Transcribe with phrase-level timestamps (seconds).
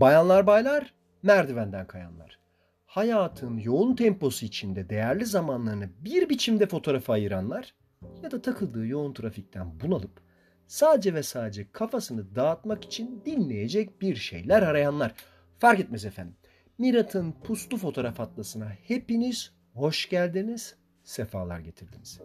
[0.00, 2.38] Bayanlar baylar, merdivenden kayanlar.
[2.86, 7.74] Hayatın yoğun temposu içinde değerli zamanlarını bir biçimde fotoğrafa ayıranlar
[8.22, 10.20] ya da takıldığı yoğun trafikten bunalıp
[10.66, 15.14] sadece ve sadece kafasını dağıtmak için dinleyecek bir şeyler arayanlar.
[15.58, 16.36] Fark etmez efendim.
[16.78, 22.20] Mirat'ın puslu fotoğraf atlasına hepiniz hoş geldiniz, sefalar getirdiniz.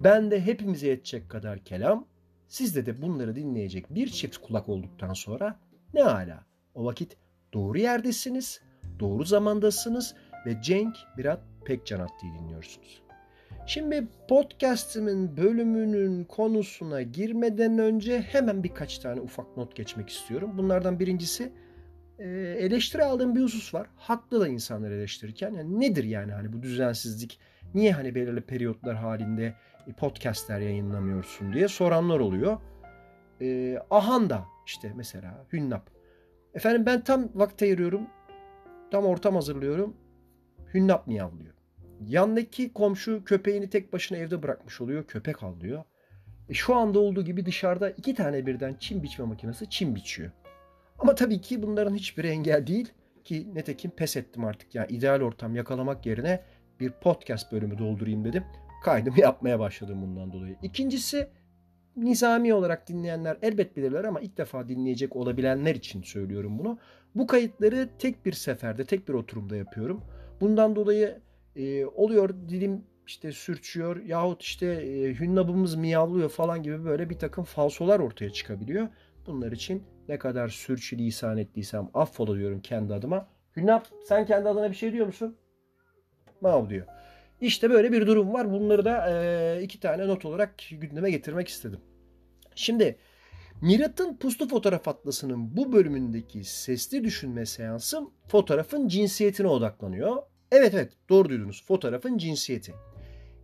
[0.00, 2.06] Ben de hepimize yetecek kadar kelam,
[2.46, 5.60] sizde de bunları dinleyecek bir çift kulak olduktan sonra
[5.94, 6.47] ne hala.
[6.78, 7.16] O vakit
[7.52, 8.60] doğru yerdesiniz,
[9.00, 10.14] doğru zamandasınız
[10.46, 13.02] ve Cenk Mirat Pekcan Attı'yı dinliyorsunuz.
[13.66, 20.50] Şimdi podcast'imin bölümünün konusuna girmeden önce hemen birkaç tane ufak not geçmek istiyorum.
[20.58, 21.52] Bunlardan birincisi
[22.18, 22.28] e,
[22.58, 23.86] eleştiri aldığım bir husus var.
[23.96, 25.54] Haklı da insanlar eleştirirken.
[25.54, 27.40] Yani nedir yani hani bu düzensizlik?
[27.74, 29.54] Niye hani belirli periyotlar halinde
[29.96, 32.58] podcastler yayınlamıyorsun diye soranlar oluyor.
[33.40, 35.97] E, Ahanda işte mesela Hünnap.
[36.54, 38.06] Efendim ben tam vakit ayırıyorum.
[38.90, 39.96] Tam ortam hazırlıyorum.
[40.74, 41.54] Hünnap miyavlıyor.
[42.06, 45.04] Yandaki komşu köpeğini tek başına evde bırakmış oluyor.
[45.04, 45.84] Köpek avlıyor.
[46.48, 50.30] E şu anda olduğu gibi dışarıda iki tane birden çim biçme makinesi çim biçiyor.
[50.98, 52.92] Ama tabii ki bunların hiçbiri engel değil
[53.24, 54.74] ki netekim pes ettim artık.
[54.74, 56.40] Yani ideal ortam yakalamak yerine
[56.80, 58.44] bir podcast bölümü doldurayım dedim.
[58.84, 60.56] Kaydımı yapmaya başladım bundan dolayı.
[60.62, 61.28] İkincisi
[62.04, 66.78] nizami olarak dinleyenler elbet bilirler ama ilk defa dinleyecek olabilenler için söylüyorum bunu.
[67.14, 70.02] Bu kayıtları tek bir seferde, tek bir oturumda yapıyorum.
[70.40, 71.18] Bundan dolayı
[71.56, 77.44] e, oluyor dilim işte sürçüyor yahut işte e, hünnabımız miyavlıyor falan gibi böyle bir takım
[77.44, 78.88] falsolar ortaya çıkabiliyor.
[79.26, 83.28] Bunlar için ne kadar sürçülisan ettiysem affola diyorum kendi adıma.
[83.56, 85.36] Hünnap sen kendi adına bir şey diyor musun?
[86.40, 86.86] Mav diyor.
[87.40, 88.52] İşte böyle bir durum var.
[88.52, 91.80] Bunları da e, iki tane not olarak gündeme getirmek istedim.
[92.58, 92.98] Şimdi
[93.60, 100.22] Mirat'ın Puslu Fotoğraf Atlası'nın bu bölümündeki sesli düşünme seansım fotoğrafın cinsiyetine odaklanıyor.
[100.52, 102.74] Evet evet doğru duydunuz fotoğrafın cinsiyeti.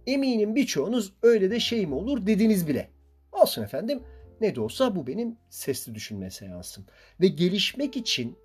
[0.06, 2.90] Eminim birçoğunuz öyle de şey mi olur dediniz bile.
[3.32, 4.02] Olsun efendim
[4.40, 6.86] ne de olsa bu benim sesli düşünme seansım.
[7.20, 8.38] Ve gelişmek için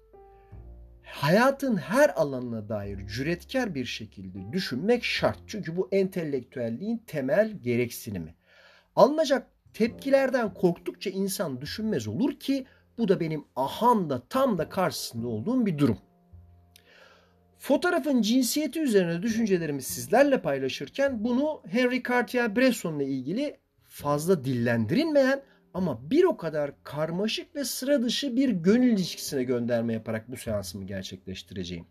[1.03, 5.40] hayatın her alanına dair cüretkar bir şekilde düşünmek şart.
[5.47, 8.35] Çünkü bu entelektüelliğin temel gereksinimi.
[8.96, 12.66] Alınacak tepkilerden korktukça insan düşünmez olur ki
[12.97, 15.97] bu da benim ahanda tam da karşısında olduğum bir durum.
[17.59, 25.44] Fotoğrafın cinsiyeti üzerine düşüncelerimi sizlerle paylaşırken bunu Henry Cartier-Bresson ile ilgili fazla dillendirilmeyen
[25.74, 30.85] ama bir o kadar karmaşık ve sıra dışı bir gönül ilişkisine gönderme yaparak bu seansımı
[30.85, 31.85] gerçekleştireceğim.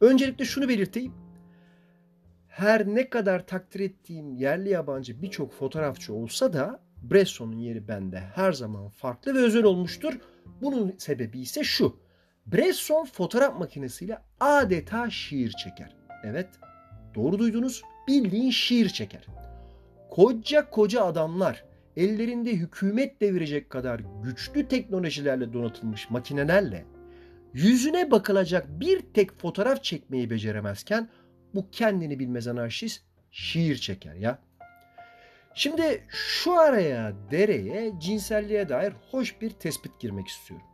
[0.00, 1.25] Öncelikle şunu belirteyim.
[2.56, 8.52] Her ne kadar takdir ettiğim yerli yabancı birçok fotoğrafçı olsa da Bresson'un yeri bende her
[8.52, 10.18] zaman farklı ve özel olmuştur.
[10.62, 11.96] Bunun sebebi ise şu.
[12.46, 15.96] Bresson fotoğraf makinesiyle adeta şiir çeker.
[16.24, 16.48] Evet,
[17.14, 17.82] doğru duydunuz.
[18.08, 19.26] Bildiğin şiir çeker.
[20.10, 21.64] Koca koca adamlar
[21.96, 26.84] ellerinde hükümet devirecek kadar güçlü teknolojilerle donatılmış makinelerle
[27.54, 31.08] yüzüne bakılacak bir tek fotoğraf çekmeyi beceremezken
[31.56, 34.38] bu kendini bilmez anarşist şiir çeker ya.
[35.54, 40.66] Şimdi şu araya dereye cinselliğe dair hoş bir tespit girmek istiyorum.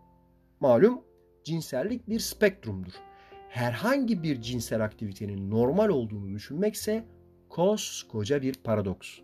[0.60, 1.04] Malum
[1.44, 2.92] cinsellik bir spektrumdur.
[3.48, 7.04] Herhangi bir cinsel aktivitenin normal olduğunu düşünmekse
[7.48, 9.18] koskoca bir paradoks.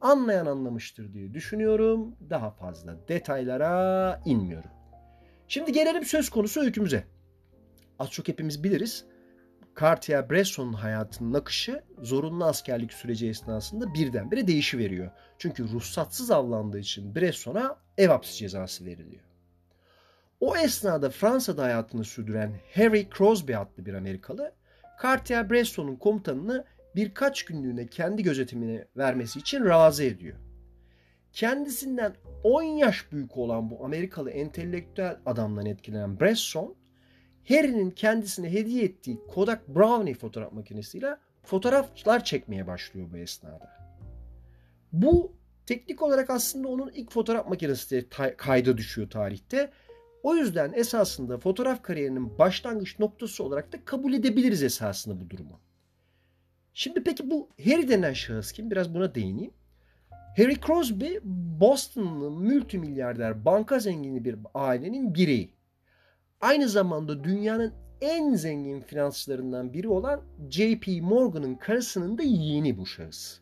[0.00, 2.16] Anlayan anlamıştır diye düşünüyorum.
[2.30, 4.70] Daha fazla detaylara inmiyorum.
[5.48, 7.04] Şimdi gelelim söz konusu öykümüze.
[7.98, 9.06] Az çok hepimiz biliriz.
[9.80, 15.10] Cartier-Bresson'un hayatının akışı zorunlu askerlik süreci esnasında birdenbire değişiveriyor.
[15.38, 19.22] Çünkü ruhsatsız avlandığı için Bresson'a ev hapsi cezası veriliyor.
[20.40, 24.52] O esnada Fransa'da hayatını sürdüren Harry Crosby adlı bir Amerikalı,
[25.02, 26.64] Cartier-Bresson'un komutanını
[26.96, 30.36] birkaç günlüğüne kendi gözetimine vermesi için razı ediyor.
[31.32, 32.14] Kendisinden
[32.44, 36.76] 10 yaş büyük olan bu Amerikalı entelektüel adamdan etkilenen Bresson,
[37.48, 43.70] Harry'nin kendisine hediye ettiği Kodak Brownie fotoğraf makinesiyle fotoğraflar çekmeye başlıyor bu esnada.
[44.92, 45.32] Bu
[45.66, 49.70] teknik olarak aslında onun ilk fotoğraf makinesi kayda düşüyor tarihte.
[50.22, 55.60] O yüzden esasında fotoğraf kariyerinin başlangıç noktası olarak da kabul edebiliriz esasında bu durumu.
[56.74, 58.70] Şimdi peki bu Harry denen şahıs kim?
[58.70, 59.52] Biraz buna değineyim.
[60.36, 61.16] Harry Crosby
[61.60, 65.55] Boston'lı multimilyarder banka zengini bir ailenin bireyi.
[66.40, 73.38] Aynı zamanda dünyanın en zengin finansçılarından biri olan JP Morgan'ın karısının da yeğeni bu şahıs.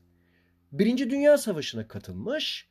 [0.72, 2.68] Birinci Dünya Savaşı'na katılmış,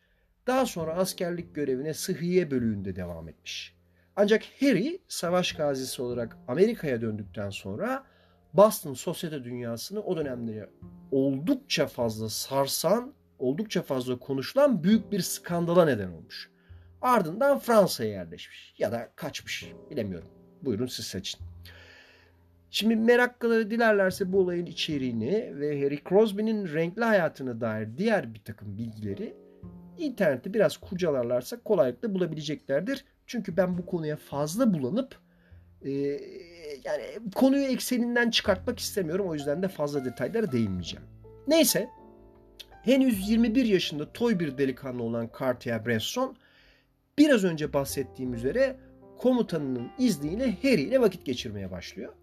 [0.47, 3.75] daha sonra askerlik görevine sıhhiye bölüğünde devam etmiş.
[4.15, 8.03] Ancak Harry savaş gazisi olarak Amerika'ya döndükten sonra
[8.53, 10.69] Boston sosyete dünyasını o dönemde
[11.11, 16.52] oldukça fazla sarsan, oldukça fazla konuşulan büyük bir skandala neden olmuş.
[17.03, 20.27] Ardından Fransa'ya yerleşmiş ya da kaçmış bilemiyorum.
[20.61, 21.41] Buyurun siz seçin.
[22.69, 28.77] Şimdi meraklıları dilerlerse bu olayın içeriğini ve Harry Crosby'nin renkli hayatına dair diğer bir takım
[28.77, 29.37] bilgileri
[29.97, 33.05] internette biraz kurcalarlarsa kolaylıkla bulabileceklerdir.
[33.27, 35.15] Çünkü ben bu konuya fazla bulanıp
[35.81, 35.91] e,
[36.83, 37.03] yani
[37.35, 39.27] konuyu ekseninden çıkartmak istemiyorum.
[39.27, 41.05] O yüzden de fazla detaylara değinmeyeceğim.
[41.47, 41.89] Neyse
[42.83, 46.35] henüz 21 yaşında toy bir delikanlı olan Cartier-Bresson
[47.17, 48.75] biraz önce bahsettiğim üzere
[49.17, 52.13] komutanının izniyle Harry ile vakit geçirmeye başlıyor.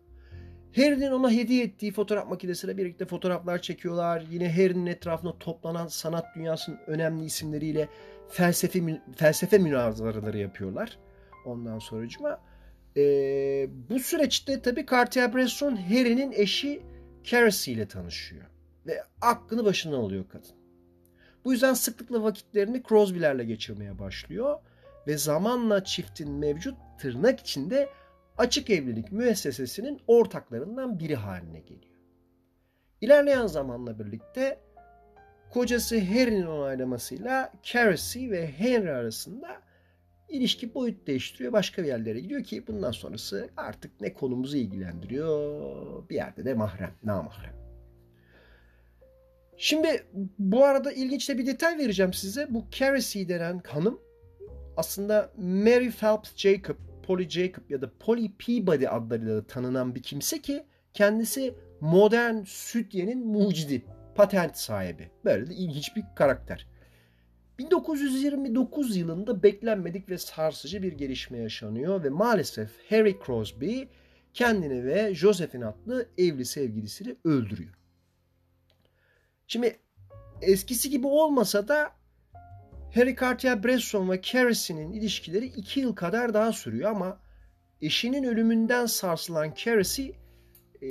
[0.77, 4.25] Harry'nin ona hediye ettiği fotoğraf makinesiyle birlikte fotoğraflar çekiyorlar.
[4.31, 7.89] Yine Harry'nin etrafında toplanan sanat dünyasının önemli isimleriyle
[8.29, 10.99] felsefe felsefe münazaraları yapıyorlar.
[11.47, 12.41] Ondan sonracıma
[12.97, 13.03] e,
[13.91, 16.83] bu süreçte tabii Cartier-Bresson Harry'nin eşi
[17.25, 18.45] Carisy ile tanışıyor.
[18.87, 20.51] Ve aklını başına alıyor kadın.
[21.45, 24.59] Bu yüzden sıklıkla vakitlerini Crosby'lerle geçirmeye başlıyor.
[25.07, 27.89] Ve zamanla çiftin mevcut tırnak içinde
[28.39, 31.95] açık evlilik müessesesinin ortaklarından biri haline geliyor.
[33.01, 34.59] İlerleyen zamanla birlikte
[35.51, 39.63] kocası Harry'nin onaylamasıyla Carisy ve Henry arasında
[40.29, 41.53] ilişki boyut değiştiriyor.
[41.53, 46.95] Başka bir yerlere gidiyor ki bundan sonrası artık ne konumuzu ilgilendiriyor bir yerde de mahrem,
[47.03, 47.55] namahrem.
[49.57, 50.05] Şimdi
[50.39, 52.47] bu arada ilginç de bir detay vereceğim size.
[52.51, 54.01] Bu Carisy denen hanım
[54.81, 60.43] aslında Mary Phelps Jacob Polly Jacob ya da Polly Peabody adlarıyla da tanınan bir kimse
[60.43, 63.85] ki kendisi modern sütyenin mucidi,
[64.15, 65.11] patent sahibi.
[65.25, 66.67] Böyle de ilginç bir karakter.
[67.59, 73.83] 1929 yılında beklenmedik ve sarsıcı bir gelişme yaşanıyor ve maalesef Harry Crosby
[74.35, 77.75] kendini ve Josephine adlı evli sevgilisini öldürüyor.
[79.47, 79.79] Şimdi
[80.43, 82.00] eskisi gibi olmasa da
[82.95, 87.21] Harry Cartier-Bresson ve Carisy'nin ilişkileri iki yıl kadar daha sürüyor ama
[87.81, 90.11] eşinin ölümünden sarsılan Carisy
[90.83, 90.89] e,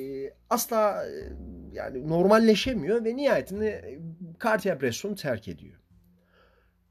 [0.50, 1.12] asla e,
[1.74, 4.00] yani normalleşemiyor ve nihayetinde
[4.44, 5.80] Cartier-Bresson'u terk ediyor.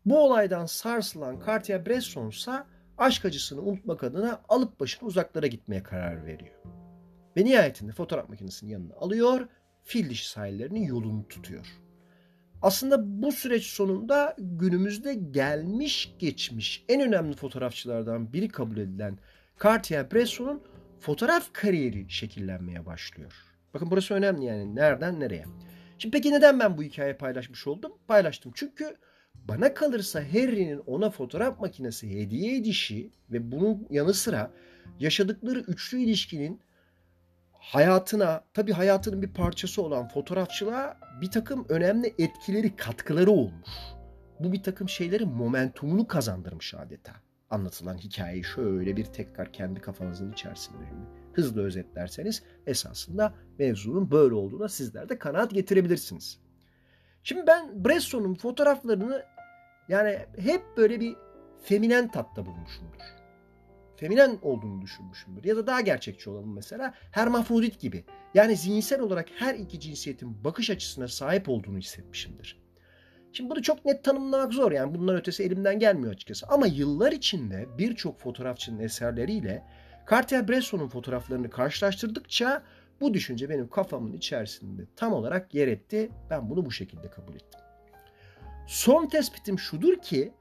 [0.04, 2.52] Bu olaydan sarsılan Cartier-Bresson ise
[2.98, 6.54] aşk acısını unutmak adına alıp başını uzaklara gitmeye karar veriyor.
[7.36, 9.48] Ve nihayetinde fotoğraf makinesini yanına alıyor,
[9.84, 11.66] fil dişi sahillerinin yolunu tutuyor.
[12.62, 19.18] Aslında bu süreç sonunda günümüzde gelmiş geçmiş en önemli fotoğrafçılardan biri kabul edilen
[19.62, 20.62] Cartier-Bresson'un
[21.00, 23.32] fotoğraf kariyeri şekillenmeye başlıyor.
[23.74, 25.44] Bakın burası önemli yani nereden nereye.
[25.98, 27.92] Şimdi peki neden ben bu hikayeyi paylaşmış oldum?
[28.08, 28.96] Paylaştım çünkü
[29.34, 34.50] bana kalırsa Harry'nin ona fotoğraf makinesi hediye edişi ve bunun yanı sıra
[35.00, 36.60] yaşadıkları üçlü ilişkinin
[37.68, 43.68] hayatına, tabii hayatının bir parçası olan fotoğrafçılığa bir takım önemli etkileri, katkıları olmuş.
[44.40, 47.12] Bu bir takım şeylerin momentumunu kazandırmış adeta.
[47.50, 50.84] Anlatılan hikayeyi şöyle bir tekrar kendi kafanızın içerisinde
[51.32, 56.40] hızlı özetlerseniz esasında mevzunun böyle olduğuna sizler de kanaat getirebilirsiniz.
[57.22, 59.24] Şimdi ben Bresson'un fotoğraflarını
[59.88, 61.16] yani hep böyle bir
[61.62, 63.17] feminen tatta bulmuşumdur
[63.98, 65.44] feminen olduğunu düşünmüşümdür.
[65.44, 68.04] Ya da daha gerçekçi olalım mesela hermafrodit gibi.
[68.34, 72.62] Yani zihinsel olarak her iki cinsiyetin bakış açısına sahip olduğunu hissetmişimdir.
[73.32, 76.46] Şimdi bunu çok net tanımlamak zor yani bunlar ötesi elimden gelmiyor açıkçası.
[76.46, 79.64] Ama yıllar içinde birçok fotoğrafçının eserleriyle
[80.10, 82.62] Cartier-Bresson'un fotoğraflarını karşılaştırdıkça
[83.00, 86.10] bu düşünce benim kafamın içerisinde tam olarak yer etti.
[86.30, 87.60] Ben bunu bu şekilde kabul ettim.
[88.66, 90.32] Son tespitim şudur ki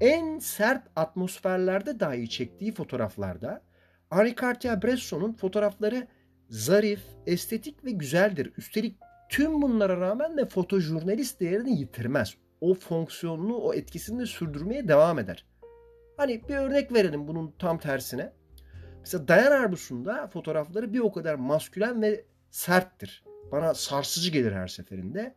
[0.00, 3.62] en sert atmosferlerde dahi çektiği fotoğraflarda
[4.10, 6.06] Henri Cartier-Bresson'un fotoğrafları
[6.48, 8.52] zarif, estetik ve güzeldir.
[8.56, 8.98] Üstelik
[9.28, 12.34] tüm bunlara rağmen de fotojurnalist değerini yitirmez.
[12.60, 15.46] O fonksiyonunu, o etkisini de sürdürmeye devam eder.
[16.16, 18.32] Hani bir örnek verelim bunun tam tersine.
[19.00, 23.24] Mesela Diane Arbus'un fotoğrafları bir o kadar maskülen ve serttir.
[23.52, 25.34] Bana sarsıcı gelir her seferinde.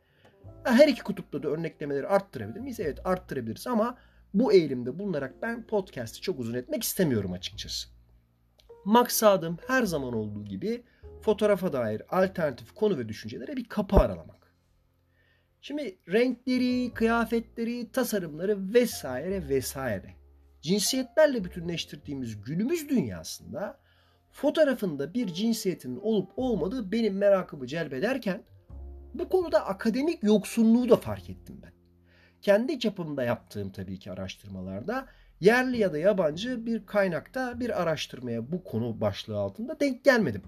[0.63, 2.79] Her iki kutupta da örneklemeleri arttırabilir miyiz?
[2.79, 3.97] Evet arttırabiliriz ama
[4.33, 7.89] bu eğilimde bulunarak ben podcast'i çok uzun etmek istemiyorum açıkçası.
[8.85, 10.83] Maksadım her zaman olduğu gibi
[11.21, 14.53] fotoğrafa dair alternatif konu ve düşüncelere bir kapı aralamak.
[15.61, 20.13] Şimdi renkleri, kıyafetleri, tasarımları vesaire vesaire
[20.61, 23.79] cinsiyetlerle bütünleştirdiğimiz günümüz dünyasında
[24.31, 28.43] fotoğrafında bir cinsiyetin olup olmadığı benim merakımı celbederken
[29.13, 31.78] bu konuda akademik yoksunluğu da fark ettim ben
[32.41, 35.07] kendi çapımda yaptığım tabii ki araştırmalarda
[35.41, 40.41] yerli ya da yabancı bir kaynakta bir araştırmaya bu konu başlığı altında denk gelmedim.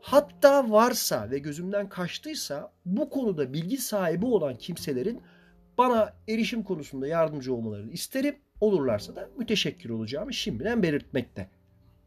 [0.00, 5.22] Hatta varsa ve gözümden kaçtıysa bu konuda bilgi sahibi olan kimselerin
[5.78, 8.36] bana erişim konusunda yardımcı olmalarını isterim.
[8.60, 11.48] Olurlarsa da müteşekkir olacağımı şimdiden belirtmekte.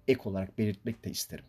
[0.08, 1.46] Ek olarak belirtmek de isterim.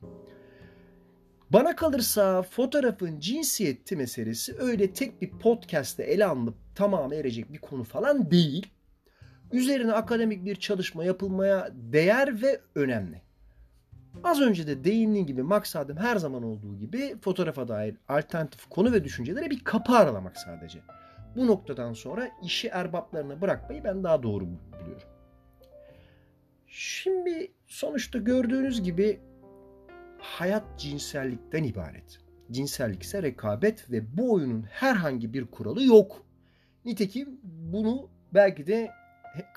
[1.51, 7.85] Bana kalırsa fotoğrafın cinsiyeti meselesi öyle tek bir podcast'te ele alınıp tamamı erecek bir konu
[7.85, 8.67] falan değil.
[9.53, 13.23] Üzerine akademik bir çalışma yapılmaya değer ve önemli.
[14.25, 19.05] Az önce de değindiğim gibi maksadım her zaman olduğu gibi fotoğrafa dair alternatif konu ve
[19.05, 20.79] düşüncelere bir kapı aralamak sadece.
[21.37, 25.09] Bu noktadan sonra işi erbaplarına bırakmayı ben daha doğru buluyorum.
[26.67, 29.21] Şimdi sonuçta gördüğünüz gibi
[30.27, 32.19] hayat cinsellikten ibaret.
[32.51, 36.27] Cinsellik ise rekabet ve bu oyunun herhangi bir kuralı yok.
[36.85, 38.91] Nitekim bunu belki de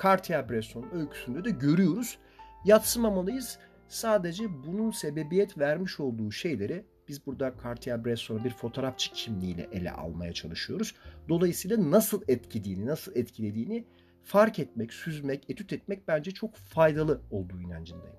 [0.03, 2.17] Cartier-Bresson öyküsünde de görüyoruz.
[2.65, 3.59] Yatsımamalıyız.
[3.88, 10.95] Sadece bunun sebebiyet vermiş olduğu şeyleri biz burada Cartier-Bresson'u bir fotoğrafçı kimliğiyle ele almaya çalışıyoruz.
[11.29, 13.85] Dolayısıyla nasıl etkilediğini, nasıl etkilediğini
[14.23, 18.17] fark etmek, süzmek, etüt etmek bence çok faydalı olduğu inancındayım.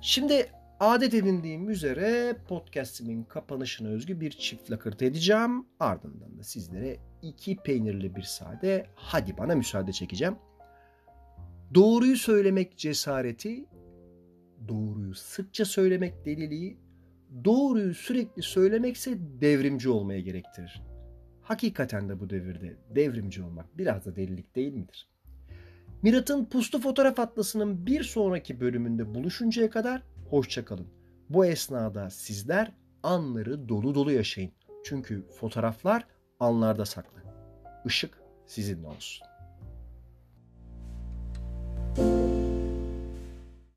[0.00, 0.46] Şimdi
[0.80, 5.66] adet edindiğim üzere podcastimin kapanışına özgü bir çift lakırtı edeceğim.
[5.80, 10.36] Ardından da sizlere iki peynirli bir sade hadi bana müsaade çekeceğim.
[11.74, 13.64] Doğruyu söylemek cesareti,
[14.68, 16.78] doğruyu sıkça söylemek deliliği,
[17.44, 20.82] doğruyu sürekli söylemekse devrimci olmaya gerektirir.
[21.42, 25.08] Hakikaten de bu devirde devrimci olmak biraz da delilik değil midir?
[26.02, 30.88] Mirat'ın Puslu Fotoğraf Atlası'nın bir sonraki bölümünde buluşuncaya kadar hoşçakalın.
[31.30, 32.72] Bu esnada sizler
[33.02, 34.52] anları dolu dolu yaşayın.
[34.84, 36.06] Çünkü fotoğraflar
[36.40, 37.20] anlarda saklı.
[37.84, 39.29] Işık sizinle olsun.